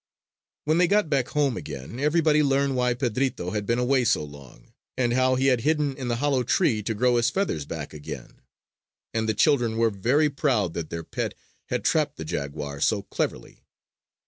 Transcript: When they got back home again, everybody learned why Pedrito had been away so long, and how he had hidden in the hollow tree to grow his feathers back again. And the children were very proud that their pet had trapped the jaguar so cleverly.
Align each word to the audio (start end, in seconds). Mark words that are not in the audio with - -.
When 0.65 0.79
they 0.79 0.87
got 0.87 1.11
back 1.11 1.27
home 1.27 1.55
again, 1.55 1.99
everybody 1.99 2.41
learned 2.41 2.75
why 2.75 2.95
Pedrito 2.95 3.51
had 3.53 3.67
been 3.67 3.77
away 3.77 4.03
so 4.03 4.23
long, 4.23 4.73
and 4.97 5.13
how 5.13 5.35
he 5.35 5.45
had 5.45 5.61
hidden 5.61 5.95
in 5.95 6.07
the 6.07 6.15
hollow 6.15 6.41
tree 6.41 6.81
to 6.81 6.95
grow 6.95 7.17
his 7.17 7.29
feathers 7.29 7.65
back 7.65 7.93
again. 7.93 8.41
And 9.13 9.29
the 9.29 9.35
children 9.35 9.77
were 9.77 9.91
very 9.91 10.27
proud 10.31 10.73
that 10.73 10.89
their 10.89 11.03
pet 11.03 11.35
had 11.67 11.83
trapped 11.85 12.17
the 12.17 12.25
jaguar 12.25 12.81
so 12.81 13.03
cleverly. 13.03 13.63